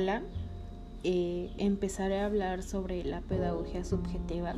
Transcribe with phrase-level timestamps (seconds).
[0.00, 0.22] Hola,
[1.04, 4.54] eh, empezaré a hablar sobre la pedagogía subjetiva.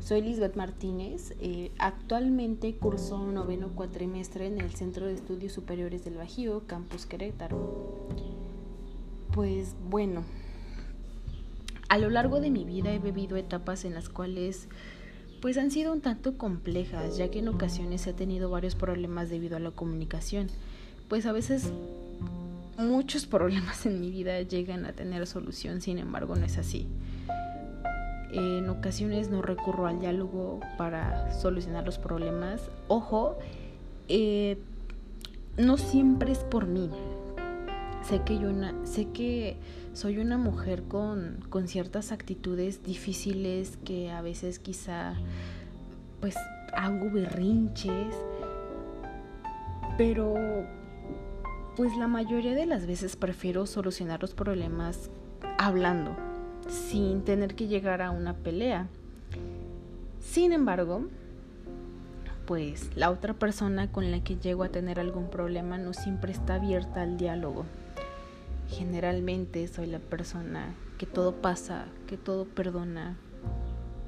[0.00, 6.14] Soy Lisbeth Martínez, eh, actualmente curso noveno cuatrimestre en el Centro de Estudios Superiores del
[6.14, 8.08] Bajío, Campus Querétaro.
[9.34, 10.24] Pues bueno,
[11.90, 14.66] a lo largo de mi vida he vivido etapas en las cuales
[15.42, 19.58] pues han sido un tanto complejas, ya que en ocasiones he tenido varios problemas debido
[19.58, 20.46] a la comunicación.
[21.06, 21.70] Pues a veces
[22.78, 26.86] muchos problemas en mi vida llegan a tener solución, sin embargo no es así.
[28.32, 32.70] En ocasiones no recurro al diálogo para solucionar los problemas.
[32.86, 33.38] Ojo,
[34.08, 34.56] eh,
[35.56, 36.90] no siempre es por mí.
[38.02, 38.50] Sé que, yo
[38.84, 39.56] sé que
[39.92, 45.14] soy una mujer con, con ciertas actitudes difíciles que a veces quizá
[46.20, 46.36] pues
[46.74, 48.14] hago berrinches,
[49.98, 50.34] pero
[51.76, 55.10] pues la mayoría de las veces prefiero solucionar los problemas
[55.58, 56.16] hablando,
[56.68, 58.88] sin tener que llegar a una pelea.
[60.20, 61.06] Sin embargo,
[62.46, 66.54] pues la otra persona con la que llego a tener algún problema no siempre está
[66.54, 67.64] abierta al diálogo.
[68.68, 73.16] Generalmente soy la persona que todo pasa, que todo perdona,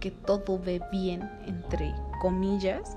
[0.00, 2.96] que todo ve bien, entre comillas.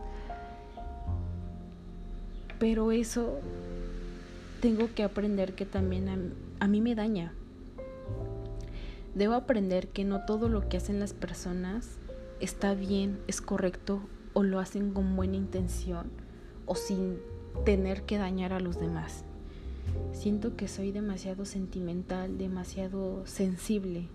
[2.60, 3.40] Pero eso
[4.66, 7.34] tengo que aprender que también a, mí me daña.
[9.14, 12.00] Debo aprender que no todo lo que hacen las personas
[12.40, 14.02] está bien, es correcto
[14.34, 16.08] o lo hacen con buena intención
[16.66, 17.20] o sin
[17.64, 19.24] tener que dañar a los demás.
[20.14, 24.08] Siento que soy demasiado sentimental, demasiado sensible,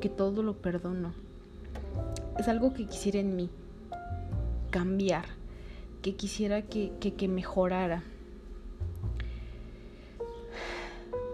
[0.00, 1.12] que todo lo perdono.
[2.38, 3.50] Es algo que quisiera en mí
[4.70, 5.24] cambiar,
[6.02, 8.04] que quisiera que, que, que mejorara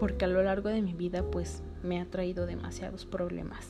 [0.03, 3.69] porque a lo largo de mi vida pues me ha traído demasiados problemas.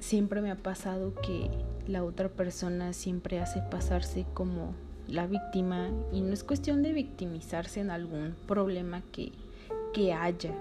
[0.00, 1.48] Siempre me ha pasado que
[1.86, 4.74] la otra persona siempre hace pasarse como
[5.06, 9.30] la víctima y no es cuestión de victimizarse en algún problema que,
[9.92, 10.52] que haya,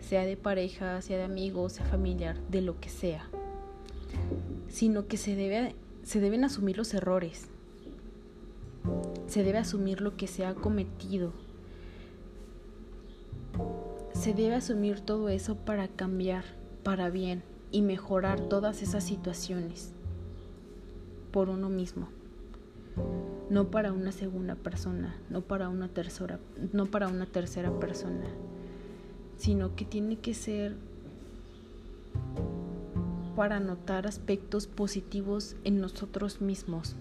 [0.00, 3.28] sea de pareja, sea de amigos, sea familiar, de lo que sea,
[4.68, 7.50] sino que se, debe, se deben asumir los errores,
[9.26, 11.34] se debe asumir lo que se ha cometido
[14.26, 16.42] se debe asumir todo eso para cambiar,
[16.82, 19.92] para bien y mejorar todas esas situaciones
[21.30, 22.08] por uno mismo.
[23.50, 26.40] No para una segunda persona, no para una tercera,
[26.72, 28.26] no para una tercera persona,
[29.36, 30.74] sino que tiene que ser
[33.36, 36.96] para notar aspectos positivos en nosotros mismos.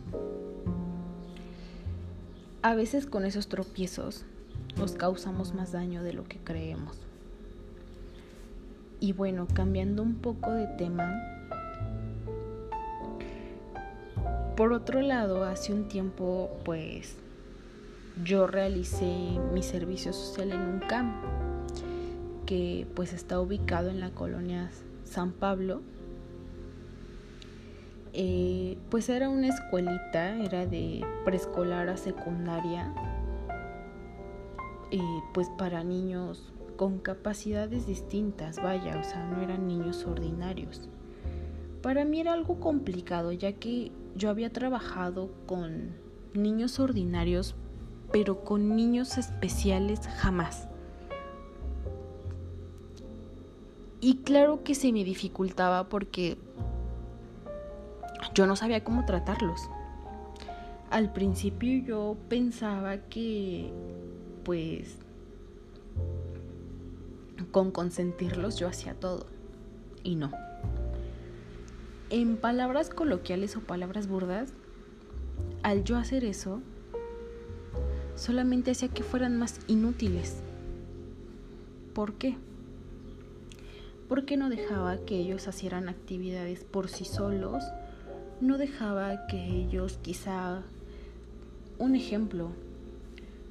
[2.62, 4.25] A veces con esos tropiezos
[4.78, 7.00] nos causamos más daño de lo que creemos.
[9.00, 11.13] Y bueno, cambiando un poco de tema,
[14.56, 17.17] por otro lado, hace un tiempo pues
[18.23, 19.13] yo realicé
[19.53, 21.13] mi servicio social en un camp
[22.45, 24.69] que pues está ubicado en la colonia
[25.03, 25.81] San Pablo.
[28.13, 32.94] Eh, pues era una escuelita, era de preescolar a secundaria,
[34.91, 35.01] eh,
[35.33, 40.90] pues para niños con capacidades distintas, vaya, o sea, no eran niños ordinarios.
[41.81, 45.96] Para mí era algo complicado, ya que yo había trabajado con
[46.34, 47.56] niños ordinarios,
[48.12, 50.68] pero con niños especiales jamás.
[54.02, 56.38] Y claro que se me dificultaba porque
[58.34, 59.69] yo no sabía cómo tratarlos.
[60.90, 63.72] Al principio yo pensaba que
[64.44, 65.00] pues
[67.51, 69.25] con consentirlos yo hacía todo.
[70.03, 70.31] Y no.
[72.09, 74.53] En palabras coloquiales o palabras burdas,
[75.63, 76.62] al yo hacer eso,
[78.15, 80.38] solamente hacía que fueran más inútiles.
[81.94, 82.38] ¿Por qué?
[84.07, 87.63] Porque no dejaba que ellos hicieran actividades por sí solos,
[88.42, 90.62] no dejaba que ellos quizá,
[91.80, 92.51] un ejemplo,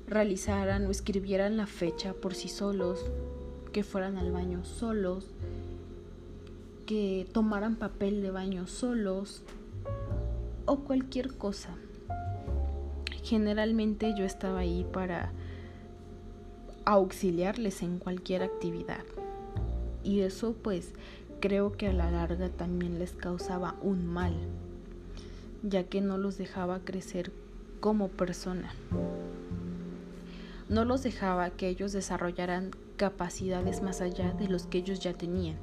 [0.06, 3.04] realizaran o escribieran la fecha por sí solos,
[3.74, 5.26] que fueran al baño solos,
[6.86, 9.42] que tomaran papel de baño solos
[10.64, 11.70] o cualquier cosa.
[13.24, 15.32] Generalmente yo estaba ahí para
[16.84, 19.02] auxiliarles en cualquier actividad.
[20.04, 20.92] Y eso pues
[21.40, 24.34] creo que a la larga también les causaba un mal,
[25.64, 27.32] ya que no los dejaba crecer
[27.80, 28.72] como persona.
[30.68, 35.56] No los dejaba que ellos desarrollaran capacidades más allá de los que ellos ya tenían.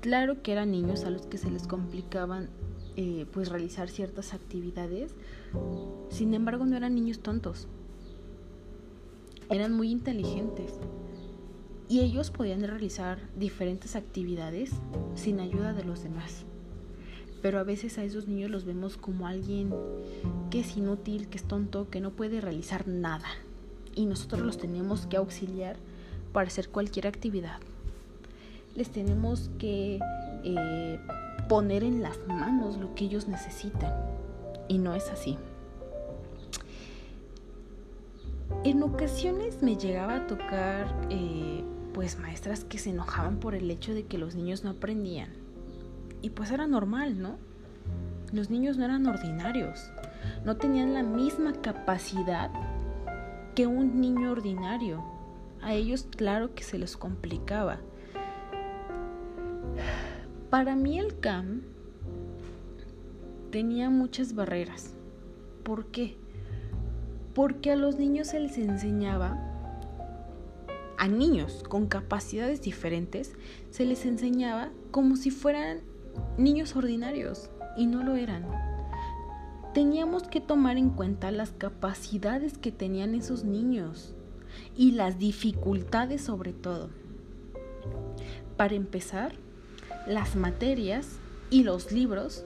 [0.00, 2.50] Claro que eran niños a los que se les complicaban
[2.96, 5.14] eh, pues realizar ciertas actividades,
[6.10, 7.68] sin embargo no eran niños tontos,
[9.50, 10.78] eran muy inteligentes
[11.88, 14.70] y ellos podían realizar diferentes actividades
[15.14, 16.44] sin ayuda de los demás.
[17.42, 19.74] Pero a veces a esos niños los vemos como alguien
[20.50, 23.26] que es inútil, que es tonto, que no puede realizar nada.
[23.94, 25.76] Y nosotros los tenemos que auxiliar
[26.32, 27.58] para hacer cualquier actividad.
[28.74, 30.00] Les tenemos que
[30.42, 31.00] eh,
[31.48, 33.92] poner en las manos lo que ellos necesitan.
[34.68, 35.38] Y no es así.
[38.64, 41.62] En ocasiones me llegaba a tocar eh,
[41.92, 45.30] pues maestras que se enojaban por el hecho de que los niños no aprendían.
[46.22, 47.36] Y pues era normal, ¿no?
[48.32, 49.90] Los niños no eran ordinarios,
[50.44, 52.50] no tenían la misma capacidad
[53.54, 55.02] que un niño ordinario.
[55.62, 57.80] A ellos claro que se les complicaba.
[60.50, 61.62] Para mí el CAM
[63.50, 64.94] tenía muchas barreras.
[65.62, 66.16] ¿Por qué?
[67.34, 69.54] Porque a los niños se les enseñaba
[71.04, 73.34] a niños con capacidades diferentes
[73.70, 75.80] se les enseñaba como si fueran
[76.38, 78.73] niños ordinarios y no lo eran.
[79.74, 84.14] Teníamos que tomar en cuenta las capacidades que tenían esos niños
[84.76, 86.90] y las dificultades sobre todo.
[88.56, 89.34] Para empezar,
[90.06, 91.18] las materias
[91.50, 92.44] y los libros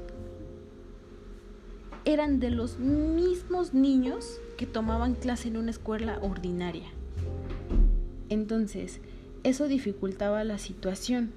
[2.06, 6.88] eran de los mismos niños que tomaban clase en una escuela ordinaria.
[8.30, 9.00] Entonces,
[9.44, 11.32] eso dificultaba la situación.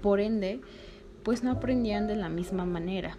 [0.00, 0.62] Por ende,
[1.24, 3.18] pues no aprendían de la misma manera.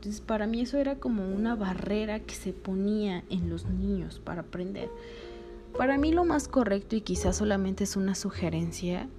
[0.00, 4.40] Entonces, para mí eso era como una barrera que se ponía en los niños para
[4.40, 4.88] aprender.
[5.76, 9.10] Para mí lo más correcto, y quizás solamente es una sugerencia,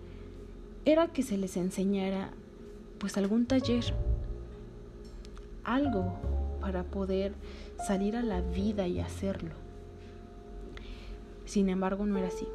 [0.83, 2.31] era que se les enseñara
[2.97, 3.93] pues algún taller,
[5.63, 6.15] algo
[6.61, 7.35] para poder
[7.85, 9.51] salir a la vida y hacerlo.
[11.45, 12.47] Sin embargo, no era así.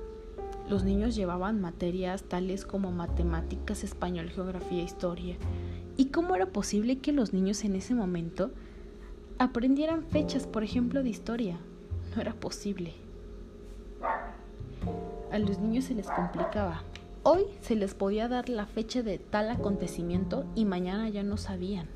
[0.68, 5.36] Los niños llevaban materias tales como matemáticas, español, geografía, historia.
[5.96, 8.50] ¿Y cómo era posible que los niños en ese momento
[9.38, 11.58] aprendieran fechas, por ejemplo, de historia?
[12.14, 12.92] No era posible.
[15.32, 16.82] A los niños se les complicaba.
[17.22, 21.88] Hoy se les podía dar la fecha de tal acontecimiento y mañana ya no sabían.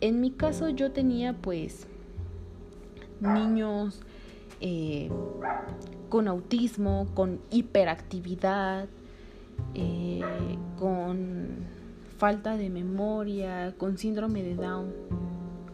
[0.00, 1.86] En mi caso yo tenía pues
[3.20, 4.02] niños
[4.60, 5.10] eh,
[6.08, 8.86] con autismo, con hiperactividad,
[9.74, 10.20] eh,
[10.78, 11.81] con
[12.22, 14.92] falta de memoria, con síndrome de Down,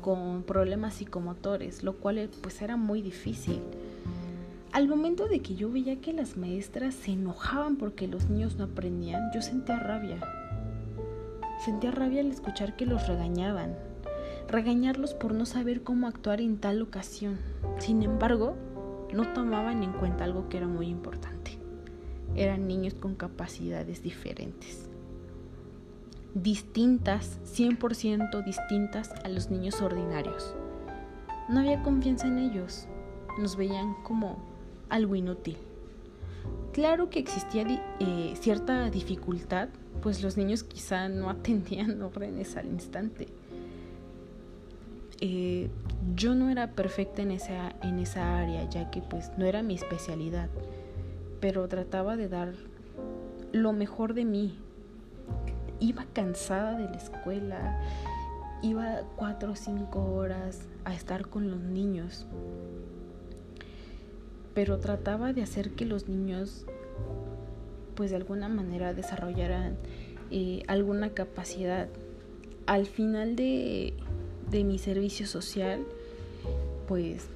[0.01, 3.61] con problemas psicomotores, lo cual pues era muy difícil.
[4.73, 8.65] Al momento de que yo veía que las maestras se enojaban porque los niños no
[8.65, 10.21] aprendían, yo sentía rabia.
[11.67, 13.77] Sentía rabia al escuchar que los regañaban,
[14.49, 17.37] regañarlos por no saber cómo actuar en tal ocasión.
[17.79, 18.57] Sin embargo,
[19.13, 21.59] no tomaban en cuenta algo que era muy importante.
[22.37, 24.88] Eran niños con capacidades diferentes.
[26.43, 30.55] Distintas, 100% distintas a los niños ordinarios.
[31.49, 32.87] No había confianza en ellos.
[33.39, 34.39] Nos veían como
[34.89, 35.57] algo inútil.
[36.73, 37.65] Claro que existía
[38.01, 39.69] eh, cierta dificultad,
[40.03, 43.29] pues los niños quizá no atendían órdenes al instante
[45.21, 45.69] eh,
[46.15, 49.75] yo no era perfecta en esa, en esa área, ya que pues no era mi
[49.75, 50.49] especialidad,
[51.41, 52.53] pero trataba de dar
[53.53, 54.59] lo mejor de mí.
[55.81, 57.81] Iba cansada de la escuela,
[58.63, 62.27] iba cuatro o cinco horas a estar con los niños,
[64.55, 66.67] pero trataba de hacer que los niños
[67.95, 69.77] pues de alguna manera desarrollaran
[70.31, 71.89] eh, alguna capacidad.
[72.67, 73.95] Al final de
[74.51, 75.85] de mi servicio social,
[76.87, 77.27] pues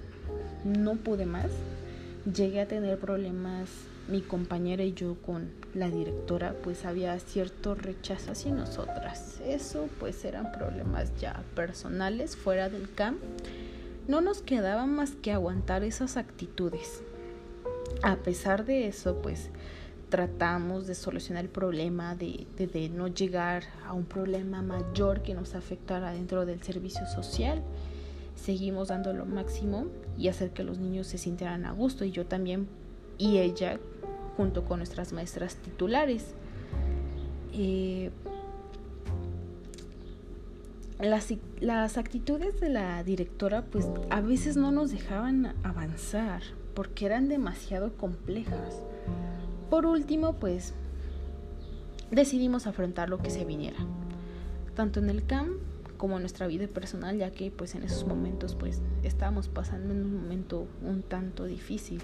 [0.65, 1.51] no pude más.
[2.33, 3.69] Llegué a tener problemas
[4.09, 9.41] mi compañera y yo con la directora, pues había cierto rechazo hacia nosotras.
[9.47, 13.19] Eso pues eran problemas ya personales fuera del camp.
[14.09, 17.03] No nos quedaba más que aguantar esas actitudes.
[18.03, 19.51] A pesar de eso, pues
[20.09, 25.55] tratamos de solucionar el problema, de, de, no llegar a un problema mayor que nos
[25.55, 27.63] afectara dentro del servicio social.
[28.35, 29.87] Seguimos dando lo máximo
[30.19, 32.69] y hacer que los niños se sintieran a gusto y yo también
[33.19, 33.79] y ella
[34.37, 36.35] junto con nuestras maestras titulares.
[41.01, 46.43] Las, las actitudes de la directora pues a veces no nos dejaban avanzar
[46.75, 48.83] porque eran demasiado complejas.
[49.69, 50.75] Por último, pues
[52.11, 53.79] decidimos afrontar lo que se viniera,
[54.75, 55.53] tanto en el camp
[55.97, 60.05] como en nuestra vida personal, ya que pues en esos momentos pues estábamos pasando en
[60.05, 62.03] un momento un tanto difícil.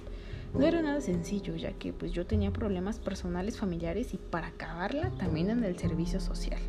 [0.55, 5.11] No era nada sencillo, ya que pues yo tenía problemas personales, familiares y para acabarla
[5.11, 6.61] también en el servicio social.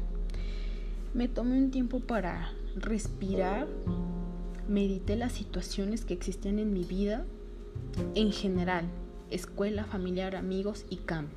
[1.14, 3.68] Me tomé un tiempo para respirar,
[4.68, 7.26] medité las situaciones que existían en mi vida
[8.16, 8.86] en general,
[9.32, 11.30] escuela, familiar, amigos y camp.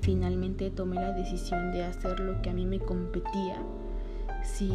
[0.00, 3.62] Finalmente tomé la decisión de hacer lo que a mí me competía.
[4.42, 4.72] Si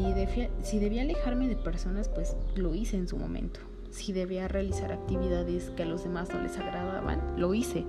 [0.62, 3.60] si debía alejarme de personas, pues lo hice en su momento.
[3.92, 7.86] Si debía realizar actividades que a los demás no les agradaban, lo hice,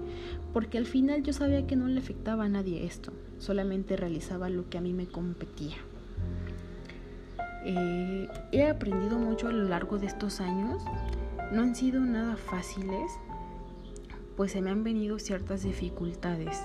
[0.52, 4.69] porque al final yo sabía que no le afectaba a nadie esto, solamente realizaba lo
[4.69, 5.76] que a mí me competía.
[7.64, 10.83] Eh, he aprendido mucho a lo largo de estos años,
[11.52, 13.12] no han sido nada fáciles,
[14.37, 16.62] pues se me han venido ciertas dificultades,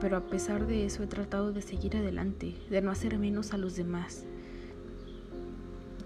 [0.00, 3.58] pero a pesar de eso he tratado de seguir adelante, de no hacer menos a
[3.58, 4.26] los demás,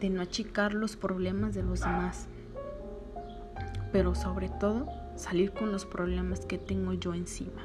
[0.01, 2.29] de no achicar los problemas de los demás,
[3.95, 7.65] pero sobre todo salir con los problemas que tengo yo encima.